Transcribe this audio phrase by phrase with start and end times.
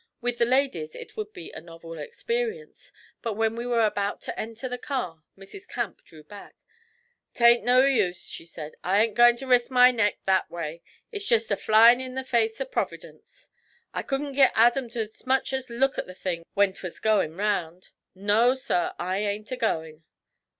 [0.19, 4.39] With the ladies it would be a novel experience, but when we were about to
[4.39, 5.67] enter the car Mrs.
[5.67, 6.55] Camp drew back.
[7.35, 8.73] 'Tain't no use,' she said.
[8.83, 10.81] 'I ain't goin' to risk my neck that way.
[11.11, 13.49] It's jest a flyin' in the face of Providence!
[13.93, 17.91] I couldn't git Adam to 'smuch as look at the thing when 'twas goin' round.
[18.15, 20.01] No, sir, I ain't a going'!'